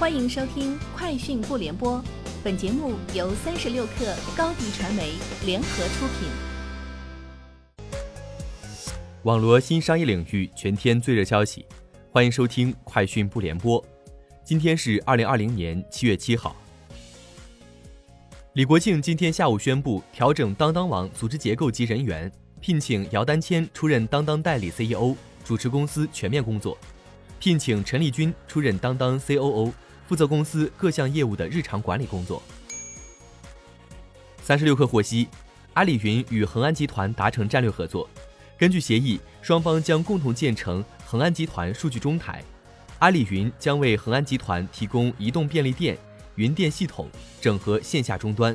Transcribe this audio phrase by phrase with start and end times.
[0.00, 1.98] 欢迎收听《快讯不联播》，
[2.42, 5.12] 本节目由三十六克高低传媒
[5.44, 6.26] 联合出品。
[9.24, 11.66] 网罗新商业领域全天最热消息，
[12.10, 13.78] 欢迎收听《快讯不联播》。
[14.42, 16.56] 今天是二零二零年七月七号。
[18.54, 25.14] 李国庆今天下午宣布调整当当网组织结构及人员，聘请姚丹谦出任当当代理 CEO，
[25.44, 26.74] 主持公司全面工作；
[27.38, 29.70] 聘请陈立军出任当当 COO。
[30.10, 32.42] 负责公司各项业务的日常管理工作。
[34.42, 35.28] 三十六氪获悉，
[35.74, 38.10] 阿里云与恒安集团达成战略合作，
[38.58, 42.42] 根据协议，双方将共同建成恒安集团数据中台。
[42.98, 45.96] 阿里云将为恒安集团提供移动便利店、
[46.34, 47.08] 云店系统
[47.40, 48.52] 整合线下终端。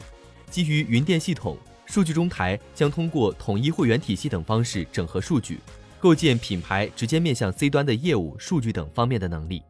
[0.52, 5.62] 基于云店系统，数据中台将通过统一会员体系等方式整合数据，
[6.02, 9.64] 构建品牌直接面向 C 端的业务数据等方面的能力。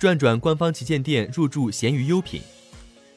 [0.00, 2.40] 转转官方旗舰店入驻闲鱼优品。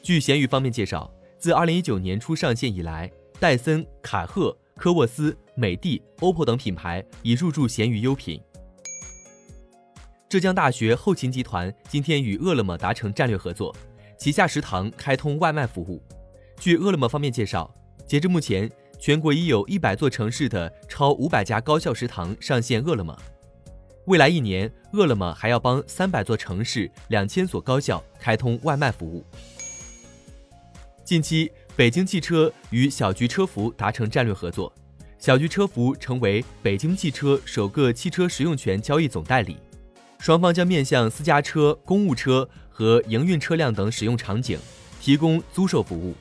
[0.02, 8.38] 据闲鱼方面介绍，自二零一九年初上线以来，戴森、卡赫、科沃斯、美的、OPPO 等品牌已入驻闲鱼优品。
[10.28, 13.74] 浙江大学后勤集团今天与饿了么达成战略合作，
[14.18, 16.02] 旗下食堂开通外卖服务。
[16.60, 17.74] 据饿了么方面介绍，
[18.06, 18.70] 截至目前，
[19.00, 23.18] 全国已有一百座城市的超五百家高校食堂上线饿了么。
[24.06, 29.24] 未来一年，饿了么还要帮三百座城市、两千所高校开通外卖服务。
[31.02, 34.70] 近期，北京汽车与小桔车服达成战略合作，
[35.18, 39.56] 小桔车服成为北京汽车首个汽车使用权交易总代理，
[40.18, 44.58] 双方将面向私家车、公务车和营运车辆等使用场景，
[45.00, 46.14] 提供租售服务。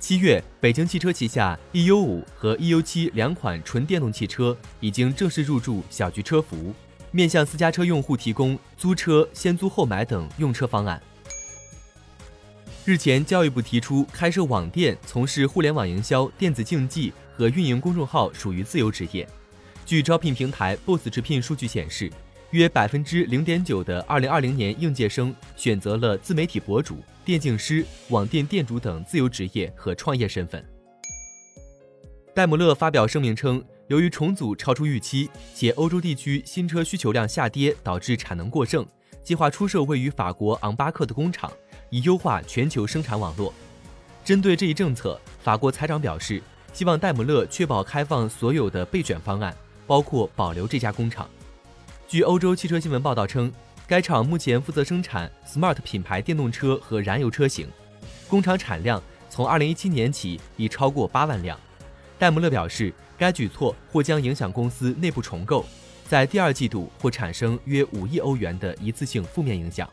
[0.00, 6.74] 七月，北京汽车旗下 EU 五和 EU 七两款纯电动汽车已经正式入驻小桔车服。
[7.14, 11.00] 面向私家车用户提供租车、先租后买等用车方案。
[12.84, 19.24] 日前，教育部提出开设网店、从事互联网营销、电子竞技和运营公众号属于自由职业。
[19.86, 22.10] 据招聘平台 Boss 直聘数据显示，
[22.50, 30.64] 约百分之零点九的二零二零年应届生选择了自媒体博主、电竞师、网店店主等自由职业和创业身份。
[32.34, 33.64] 戴姆勒发表声明称。
[33.88, 38.86] 由于重组超出预期，且欧洲地区新车需求量下跌，导致产能过剩，
[39.22, 41.52] 计划出售位于法国昂巴克的工厂，
[41.90, 43.52] 以优化全球生产网络。
[44.24, 49.54] 针对这一政策，法国财长表示，希望戴姆勒确保开放所有的备选方案，
[49.86, 51.28] 包括保留这家工厂。
[52.08, 53.52] 据欧洲汽车新闻报道称，
[53.86, 57.68] 该厂目前负责生产 Smart 品牌电动车和燃油车型，
[58.28, 61.60] 工厂产量从2017年起已超过8万辆。
[62.18, 62.92] 戴姆勒表示。
[63.16, 65.64] 该举措或将影响公司内部重构，
[66.08, 69.88] 在第二季度或产生约五亿欧元的一次性负面影响。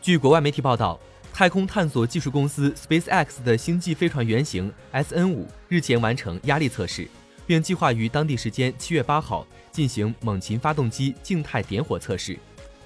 [0.00, 0.98] 据国外媒体报道，
[1.34, 7.06] 太空探索技术公司 SpaceX 的星际飞船原型 SN5 日前完成压力测试，
[7.46, 12.38] 并计划于当地时间七月八号进行猛禽发动机静态点火测试。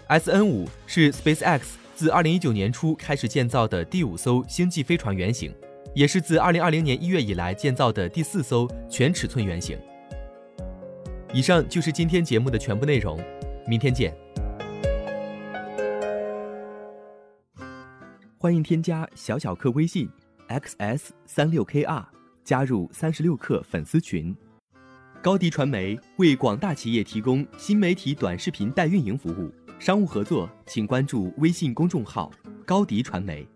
[0.08, 1.60] SN5 是 SpaceX
[1.94, 5.54] 自二零一九年初开始建造的第五艘星际飞船原型。
[5.94, 9.78] 也是自二零二零年一月以来建造的第四艘全尺寸原型。
[11.32, 13.18] 以上就是今天节目的全部内容，
[13.66, 14.14] 明天见。
[18.38, 20.08] 欢迎添加小小客微信
[20.48, 22.04] xs 三六 kr
[22.42, 24.34] 加入三十六氪粉丝群。
[25.22, 32.30] 高迪传媒为广大企业提供新媒体短视频代运营服务，商务合作请关注微信公众号
[32.64, 33.46] 高迪传媒。